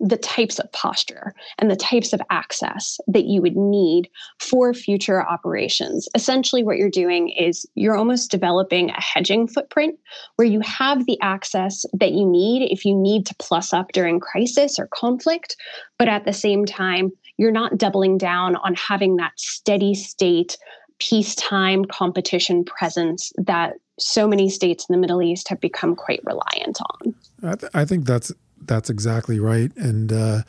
[0.01, 4.09] the types of posture and the types of access that you would need
[4.39, 6.09] for future operations.
[6.15, 9.99] Essentially, what you're doing is you're almost developing a hedging footprint
[10.37, 14.21] where you have the access that you need if you need to plus up during
[14.21, 15.57] crisis or conflict,
[15.99, 20.57] but at the same time, you're not doubling down on having that steady state
[20.99, 26.79] peacetime competition presence that so many states in the Middle East have become quite reliant
[26.81, 27.15] on.
[27.43, 29.75] I, th- I think that's that's exactly right.
[29.77, 30.43] And, uh,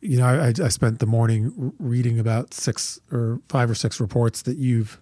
[0.00, 4.42] you know, I, I, spent the morning reading about six or five or six reports
[4.42, 5.00] that you've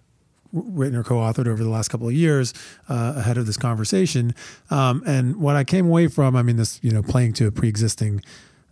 [0.53, 2.53] written or co-authored over the last couple of years
[2.87, 4.33] uh, ahead of this conversation.
[4.69, 7.51] Um, and what I came away from, I mean, this, you know, playing to a
[7.51, 8.21] pre-existing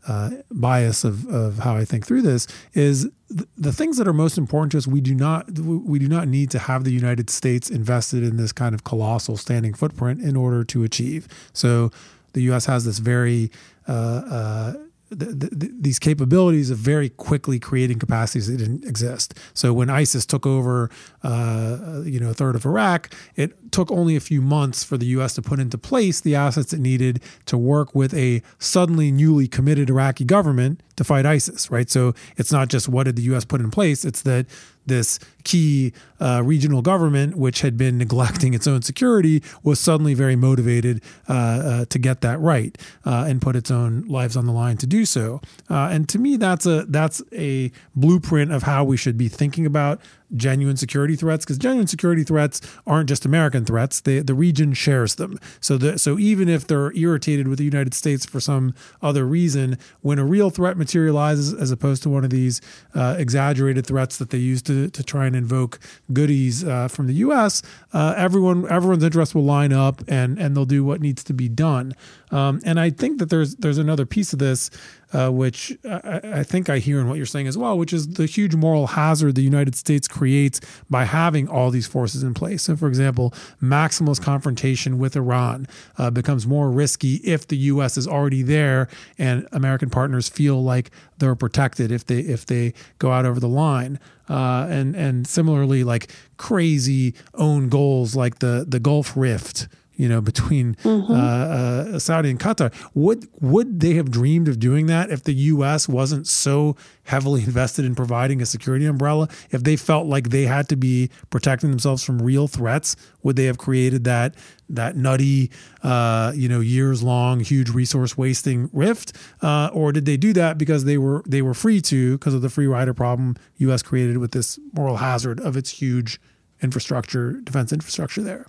[0.07, 4.13] uh, bias of, of how I think through this is th- the things that are
[4.13, 4.87] most important to us.
[4.87, 8.51] We do not we do not need to have the United States invested in this
[8.51, 11.27] kind of colossal standing footprint in order to achieve.
[11.53, 11.91] So
[12.33, 12.65] the U.S.
[12.65, 13.51] has this very
[13.87, 14.73] uh, uh,
[15.11, 19.37] the, the, these capabilities of very quickly creating capacities that didn't exist.
[19.53, 20.89] So when ISIS took over,
[21.21, 25.05] uh, you know, a third of Iraq, it took only a few months for the
[25.07, 25.35] U.S.
[25.35, 29.89] to put into place the assets it needed to work with a suddenly newly committed
[29.89, 31.69] Iraqi government to fight ISIS.
[31.69, 31.89] Right.
[31.89, 33.43] So it's not just what did the U.S.
[33.43, 34.45] put in place; it's that
[34.85, 40.35] this key uh, regional government, which had been neglecting its own security, was suddenly very
[40.35, 44.51] motivated uh, uh, to get that right uh, and put its own lives on the
[44.51, 45.41] line to do so.
[45.69, 49.65] Uh, and to me, that's a that's a blueprint of how we should be thinking
[49.65, 49.99] about
[50.35, 54.01] genuine security threats because genuine security threats aren't just American threats.
[54.01, 55.39] They, the region shares them.
[55.59, 59.77] So the, so even if they're irritated with the United States for some other reason,
[60.01, 62.61] when a real threat materializes, as opposed to one of these
[62.95, 65.79] uh, exaggerated threats that they use to, to try and invoke
[66.13, 67.61] goodies uh, from the U.S.,
[67.93, 71.49] uh, everyone everyone's interest will line up and and they'll do what needs to be
[71.49, 71.93] done.
[72.31, 74.69] Um, and I think that there's there's another piece of this
[75.13, 78.13] uh, which I, I, think I hear in what you're saying as well, which is
[78.13, 82.63] the huge moral hazard the United States creates by having all these forces in place.
[82.63, 85.67] So, for example, maximalist confrontation with Iran
[85.97, 87.97] uh, becomes more risky if the U.S.
[87.97, 93.11] is already there and American partners feel like they're protected if they if they go
[93.11, 93.99] out over the line.
[94.29, 100.21] Uh, and and similarly, like crazy own goals like the the Gulf Rift you know,
[100.21, 101.11] between mm-hmm.
[101.11, 102.73] uh, uh, Saudi and Qatar.
[102.93, 105.87] Would would they have dreamed of doing that if the U.S.
[105.87, 109.27] wasn't so heavily invested in providing a security umbrella?
[109.51, 113.45] If they felt like they had to be protecting themselves from real threats, would they
[113.45, 114.35] have created that
[114.69, 115.51] that nutty,
[115.83, 120.57] uh, you know, years long, huge resource wasting rift, uh, or did they do that
[120.57, 123.81] because they were they were free to because of the free rider problem U.S.
[123.81, 126.19] created with this moral hazard of its huge
[126.61, 128.47] infrastructure, defense infrastructure there?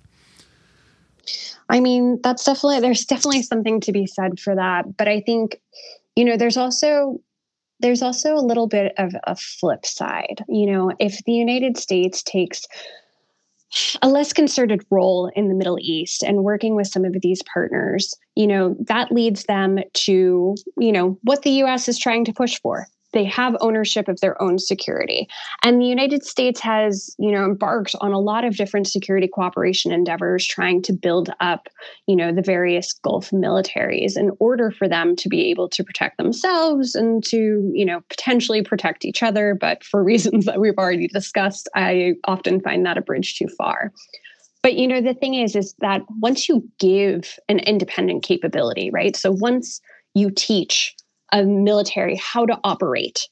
[1.68, 4.96] I mean, that's definitely, there's definitely something to be said for that.
[4.96, 5.60] But I think,
[6.16, 7.20] you know, there's also,
[7.80, 10.44] there's also a little bit of a flip side.
[10.48, 12.64] You know, if the United States takes
[14.02, 18.14] a less concerted role in the Middle East and working with some of these partners,
[18.36, 22.60] you know, that leads them to, you know, what the US is trying to push
[22.60, 25.28] for they have ownership of their own security.
[25.62, 29.92] And the United States has, you know, embarked on a lot of different security cooperation
[29.92, 31.68] endeavors trying to build up,
[32.06, 36.16] you know, the various Gulf militaries in order for them to be able to protect
[36.18, 39.56] themselves and to, you know, potentially protect each other.
[39.58, 43.92] But for reasons that we've already discussed, I often find that a bridge too far.
[44.62, 49.16] But you know, the thing is, is that once you give an independent capability, right?
[49.16, 49.80] So once
[50.14, 50.94] you teach
[51.32, 53.28] a military how to operate.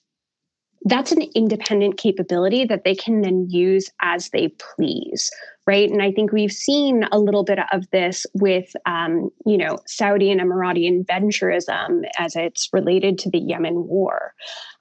[0.85, 5.31] That's an independent capability that they can then use as they please,
[5.71, 5.89] right?
[5.89, 10.29] And I think we've seen a little bit of this with, um, you know, Saudi
[10.33, 14.35] and Emirati adventurism as it's related to the Yemen war.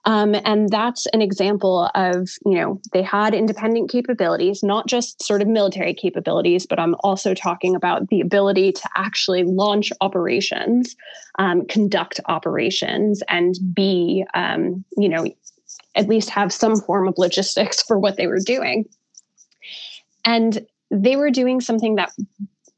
[0.06, 5.44] Um, and that's an example of, you know, they had independent capabilities, not just sort
[5.44, 10.96] of military capabilities, but I'm also talking about the ability to actually launch operations,
[11.38, 15.28] um, conduct operations, and be, um, you know,
[15.94, 18.86] at least have some form of logistics for what they were doing.
[20.26, 22.12] And they were doing something that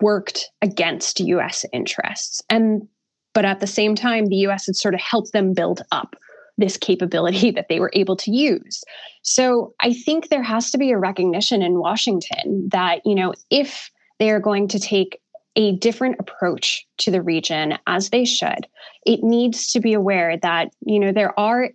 [0.02, 2.42] worked against US interests.
[2.50, 2.88] And
[3.34, 6.16] but at the same time, the US had sort of helped them build up
[6.58, 8.84] this capability that they were able to use.
[9.24, 13.90] So I think there has to be a recognition in Washington that, you know, if
[14.20, 15.20] they are going to take
[15.56, 18.68] a different approach to the region as they should,
[19.06, 21.72] it needs to be aware that, you know, there are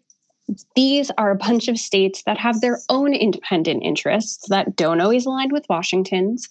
[0.75, 5.27] these are a bunch of states that have their own independent interests that don't always
[5.27, 6.49] align with Washington's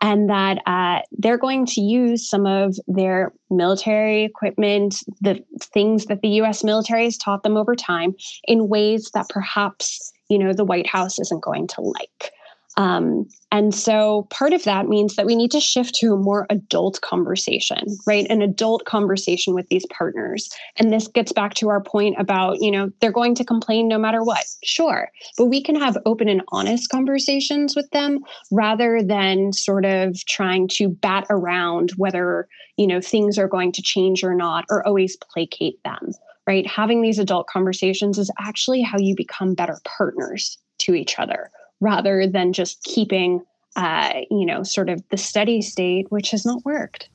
[0.00, 5.42] and that uh, they're going to use some of their military equipment, the
[5.72, 6.62] things that the U.S.
[6.62, 8.14] military has taught them over time,
[8.46, 12.33] in ways that perhaps you know the White House isn't going to like.
[12.76, 16.46] Um, and so part of that means that we need to shift to a more
[16.50, 18.26] adult conversation, right?
[18.28, 20.50] An adult conversation with these partners.
[20.76, 23.98] And this gets back to our point about, you know, they're going to complain no
[23.98, 24.44] matter what.
[24.64, 25.08] Sure.
[25.38, 28.20] But we can have open and honest conversations with them
[28.50, 33.82] rather than sort of trying to bat around whether, you know, things are going to
[33.82, 36.10] change or not or always placate them,
[36.48, 36.66] right?
[36.66, 41.50] Having these adult conversations is actually how you become better partners to each other
[41.84, 43.42] rather than just keeping,
[43.76, 47.10] uh, you know, sort of the steady state, which has not worked.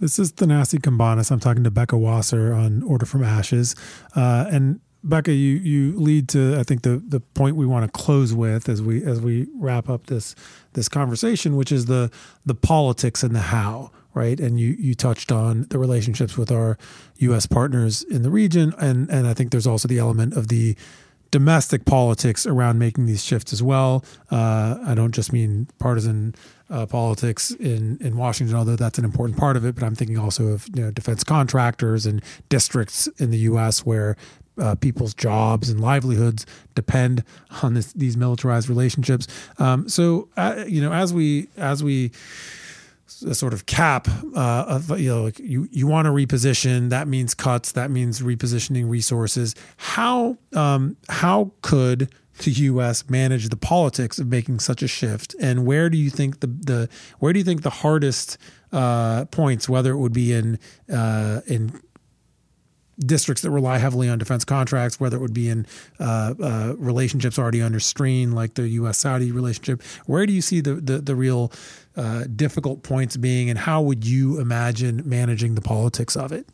[0.00, 1.30] This is Thanasi Cambanis.
[1.30, 3.76] I'm talking to Becca Wasser on Order from Ashes.
[4.16, 7.92] Uh, and Becca, you you lead to I think the the point we want to
[7.92, 10.34] close with as we as we wrap up this
[10.72, 12.10] this conversation, which is the
[12.44, 14.40] the politics and the how, right?
[14.40, 16.76] And you you touched on the relationships with our
[17.18, 17.46] U.S.
[17.46, 20.74] partners in the region, and and I think there's also the element of the
[21.34, 24.04] domestic politics around making these shifts as well.
[24.30, 26.32] Uh, I don't just mean partisan
[26.70, 29.74] uh, politics in in Washington, although that's an important part of it.
[29.74, 33.84] But I'm thinking also of you know defense contractors and districts in the U.S.
[33.84, 34.16] where
[34.58, 37.24] uh, people's jobs and livelihoods depend
[37.64, 39.26] on this, these militarized relationships.
[39.58, 42.12] Um, so uh, you know, as we as we
[43.26, 47.06] a sort of cap uh, of you know like you you want to reposition that
[47.06, 53.08] means cuts that means repositioning resources how um, how could the U.S.
[53.08, 56.88] manage the politics of making such a shift and where do you think the the
[57.18, 58.38] where do you think the hardest
[58.72, 60.58] uh, points whether it would be in
[60.92, 61.80] uh, in
[62.98, 65.66] districts that rely heavily on defense contracts, whether it would be in
[65.98, 68.98] uh, uh, relationships already under strain, like the U.S.
[68.98, 69.82] Saudi relationship.
[70.06, 71.52] Where do you see the the, the real
[71.96, 76.46] uh, difficult points being, and how would you imagine managing the politics of it?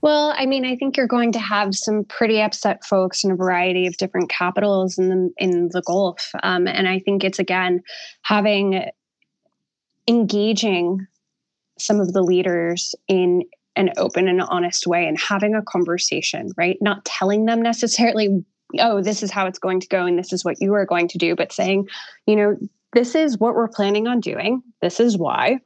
[0.00, 3.36] Well, I mean, I think you're going to have some pretty upset folks in a
[3.36, 7.82] variety of different capitals in the in the Gulf, um, and I think it's again
[8.22, 8.84] having
[10.06, 11.06] engaging
[11.78, 13.42] some of the leaders in
[13.76, 16.76] an open and honest way and having a conversation, right?
[16.80, 18.44] Not telling them necessarily,
[18.78, 21.06] oh, this is how it's going to go and this is what you are going
[21.08, 21.88] to do, but saying,
[22.26, 22.56] you know,
[22.92, 24.62] this is what we're planning on doing.
[24.80, 25.58] This is why.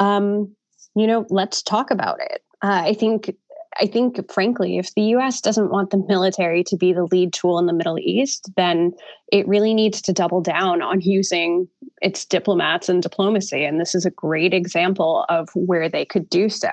[0.00, 0.54] Um,
[0.94, 2.42] you know, let's talk about it.
[2.62, 3.34] Uh, I think
[3.80, 7.58] I think, frankly, if the US doesn't want the military to be the lead tool
[7.58, 8.92] in the Middle East, then
[9.32, 11.68] it really needs to double down on using
[12.00, 13.64] its diplomats and diplomacy.
[13.64, 16.70] And this is a great example of where they could do so.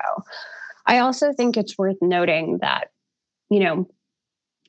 [0.86, 2.90] I also think it's worth noting that,
[3.50, 3.88] you know,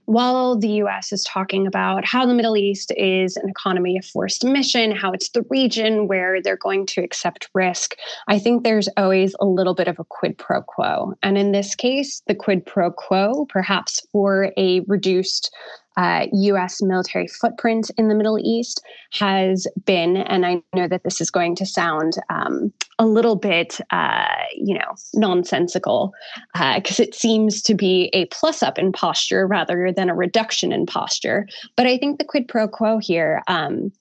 [0.05, 4.43] while the US is talking about how the Middle East is an economy of forced
[4.43, 7.95] mission, how it's the region where they're going to accept risk,
[8.27, 11.13] I think there's always a little bit of a quid pro quo.
[11.23, 15.53] And in this case, the quid pro quo, perhaps for a reduced
[15.97, 16.81] uh, U.S.
[16.81, 21.55] military footprint in the Middle East has been, and I know that this is going
[21.57, 24.25] to sound um, a little bit, uh,
[24.55, 26.13] you know, nonsensical,
[26.53, 30.71] because uh, it seems to be a plus up in posture rather than a reduction
[30.71, 31.47] in posture.
[31.75, 33.41] But I think the quid pro quo here.
[33.47, 33.91] Um,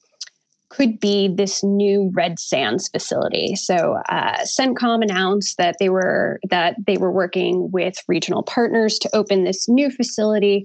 [0.72, 3.54] could be this new Red Sands facility.
[3.54, 9.14] So uh, CENTCOM announced that they were that they were working with regional partners to
[9.14, 10.64] open this new facility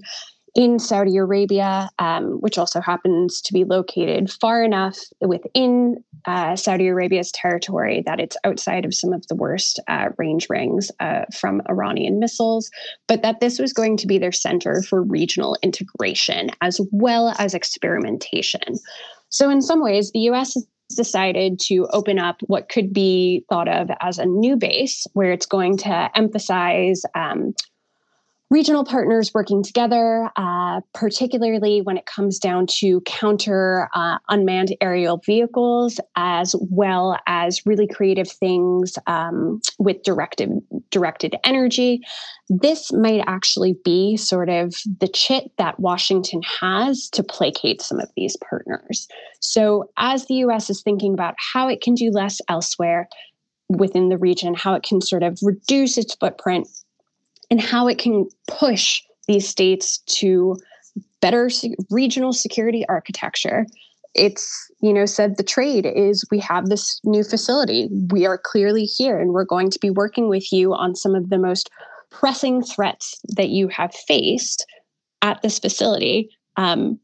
[0.58, 6.88] in Saudi Arabia, um, which also happens to be located far enough within uh, Saudi
[6.88, 11.62] Arabia's territory that it's outside of some of the worst uh, range rings uh, from
[11.70, 12.72] Iranian missiles,
[13.06, 17.54] but that this was going to be their center for regional integration as well as
[17.54, 18.80] experimentation.
[19.28, 23.68] So, in some ways, the US has decided to open up what could be thought
[23.68, 27.54] of as a new base where it's going to emphasize um,
[28.50, 35.18] regional partners working together, uh, particularly when it comes down to counter uh, unmanned aerial
[35.18, 40.50] vehicles, as well as really creative things um, with directed
[40.90, 42.00] directed energy.
[42.48, 48.08] This might actually be sort of the chit that Washington has to placate some of
[48.16, 49.08] these partners.
[49.40, 50.70] So, as the U.S.
[50.70, 53.08] is thinking about how it can do less elsewhere
[53.68, 56.66] within the region, how it can sort of reduce its footprint
[57.50, 60.56] and how it can push these states to
[61.20, 61.50] better
[61.90, 63.66] regional security architecture.
[64.14, 67.88] It's you know said the trade is we have this new facility.
[68.10, 71.30] We are clearly here and we're going to be working with you on some of
[71.30, 71.70] the most
[72.10, 74.64] pressing threats that you have faced
[75.22, 76.30] at this facility.
[76.56, 76.98] Um,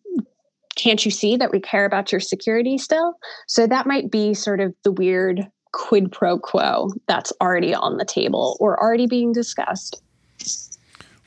[0.77, 3.15] can't you see that we care about your security still?
[3.47, 8.05] So that might be sort of the weird quid pro quo that's already on the
[8.05, 10.01] table or already being discussed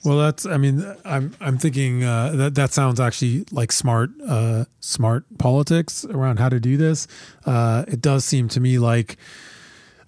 [0.08, 0.46] well, that's.
[0.46, 1.34] I mean, I'm.
[1.42, 6.62] I'm thinking uh, that that sounds actually like smart, uh, smart politics around how to
[6.62, 7.10] do this.
[7.46, 9.18] Uh, it does seem to me like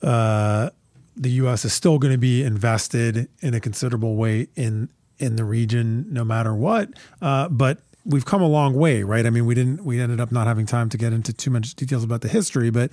[0.01, 0.69] uh,
[1.17, 1.65] the U.S.
[1.65, 4.87] is still going to be invested in a considerable way in
[5.17, 6.91] in the region, no matter what.
[7.21, 9.25] Uh, but we've come a long way, right?
[9.25, 9.83] I mean, we didn't.
[9.83, 12.69] We ended up not having time to get into too much details about the history,
[12.69, 12.89] but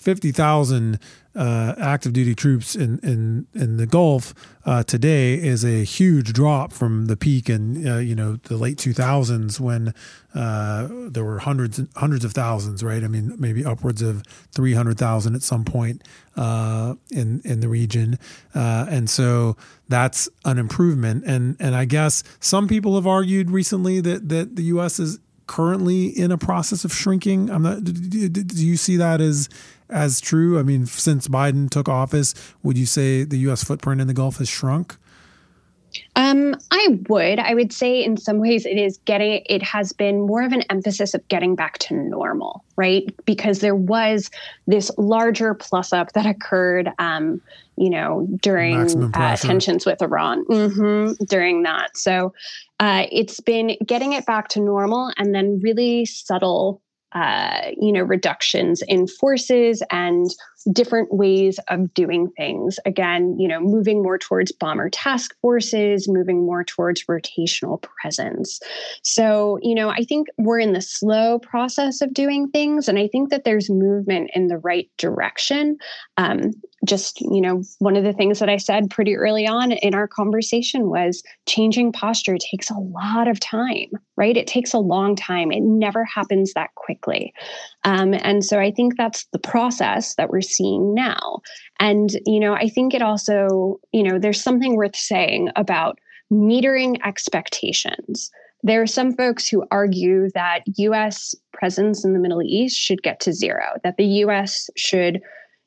[0.00, 0.98] fifty thousand
[1.36, 4.34] uh, active duty troops in in in the Gulf
[4.64, 8.78] uh, today is a huge drop from the peak in uh, you know the late
[8.78, 9.94] 2000s when
[10.34, 13.04] uh, there were hundreds hundreds of thousands right?
[13.04, 16.02] I mean maybe upwards of 300,000 at some point
[16.36, 18.18] uh, in in the region.
[18.54, 19.56] Uh, and so
[19.88, 21.24] that's an improvement.
[21.26, 26.06] And and I guess some people have argued recently that that the US is currently
[26.06, 27.50] in a process of shrinking.
[27.50, 29.48] I'm not do you see that as
[29.90, 30.58] as true?
[30.58, 33.64] I mean, since Biden took office, would you say the U.S.
[33.64, 34.96] footprint in the Gulf has shrunk?
[36.16, 37.38] Um, I would.
[37.38, 40.62] I would say in some ways it is getting, it has been more of an
[40.70, 43.04] emphasis of getting back to normal, right?
[43.24, 44.30] Because there was
[44.66, 47.40] this larger plus up that occurred, um,
[47.76, 51.96] you know, during uh, tensions with Iran, mm-hmm, during that.
[51.96, 52.34] So
[52.78, 56.82] uh, it's been getting it back to normal and then really subtle
[57.12, 60.30] uh, you know, reductions in forces and
[60.72, 62.78] different ways of doing things.
[62.84, 68.60] Again, you know, moving more towards bomber task forces, moving more towards rotational presence.
[69.02, 73.08] So, you know, I think we're in the slow process of doing things, and I
[73.08, 75.78] think that there's movement in the right direction.
[76.16, 76.52] Um,
[76.84, 80.08] just, you know, one of the things that I said pretty early on in our
[80.08, 84.36] conversation was changing posture takes a lot of time, right?
[84.36, 85.52] It takes a long time.
[85.52, 87.34] It never happens that quickly.
[87.84, 91.40] Um, and so I think that's the process that we're seeing now.
[91.78, 95.98] And, you know, I think it also, you know, there's something worth saying about
[96.32, 98.30] metering expectations.
[98.62, 103.20] There are some folks who argue that US presence in the Middle East should get
[103.20, 105.20] to zero, that the US should,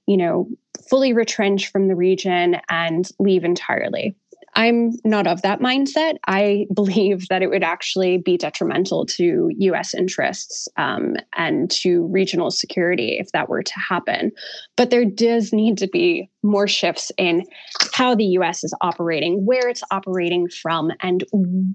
[0.08, 0.48] you know,
[0.90, 4.16] fully retrench from the region and leave entirely.
[4.56, 6.18] I'm not of that mindset.
[6.28, 12.52] I believe that it would actually be detrimental to US interests um, and to regional
[12.52, 14.32] security if that were to happen.
[14.76, 17.46] But there does need to be more shifts in
[17.94, 21.24] how the US is operating, where it's operating from, and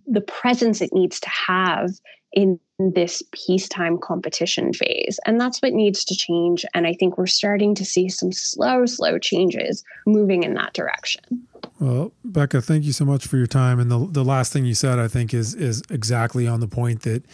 [0.06, 1.90] the presence it needs to have
[2.32, 5.18] in this peacetime competition phase.
[5.26, 6.64] And that's what needs to change.
[6.74, 11.47] And I think we're starting to see some slow, slow changes moving in that direction.
[11.80, 13.78] Well, Becca, thank you so much for your time.
[13.78, 17.02] And the the last thing you said, I think, is is exactly on the point
[17.02, 17.24] that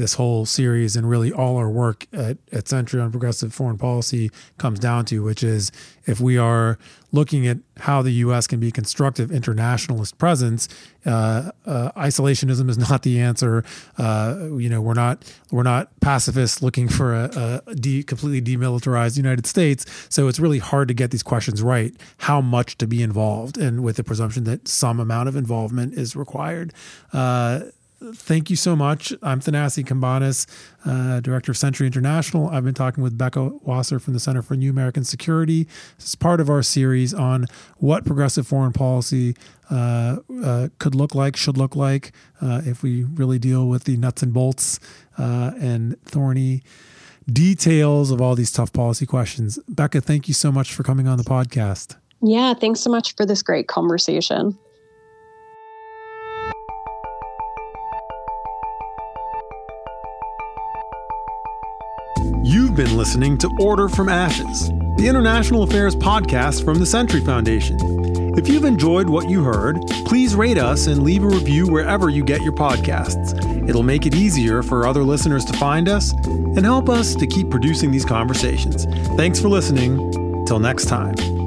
[0.00, 4.30] this whole series and really all our work at, at Century on progressive foreign policy
[4.58, 5.70] comes down to, which is
[6.06, 6.78] if we are
[7.12, 8.46] looking at how the U.S.
[8.46, 10.68] can be a constructive internationalist presence,
[11.04, 13.62] uh, uh, isolationism is not the answer.
[13.98, 15.22] Uh, you know, we're not
[15.52, 19.84] we're not pacifists looking for a, a de- completely demilitarized United States.
[20.08, 21.94] So it's really hard to get these questions right.
[22.18, 26.16] How much to be involved, and with the presumption that some amount of involvement is
[26.16, 26.72] required.
[28.02, 29.12] Thank you so much.
[29.22, 30.46] I'm Thanasi Cambanis,
[30.86, 32.48] uh, Director of Century International.
[32.48, 35.64] I've been talking with Becca Wasser from the Center for New American Security.
[35.96, 37.44] This is part of our series on
[37.76, 39.36] what progressive foreign policy
[39.70, 43.98] uh, uh, could look like, should look like, uh, if we really deal with the
[43.98, 44.80] nuts and bolts
[45.18, 46.62] uh, and thorny
[47.30, 49.58] details of all these tough policy questions.
[49.68, 51.96] Becca, thank you so much for coming on the podcast.
[52.22, 54.58] Yeah, thanks so much for this great conversation.
[62.80, 67.76] Been listening to Order from Ashes, the international affairs podcast from the Century Foundation.
[68.38, 72.24] If you've enjoyed what you heard, please rate us and leave a review wherever you
[72.24, 73.68] get your podcasts.
[73.68, 77.50] It'll make it easier for other listeners to find us and help us to keep
[77.50, 78.86] producing these conversations.
[79.14, 80.46] Thanks for listening.
[80.46, 81.39] Till next time.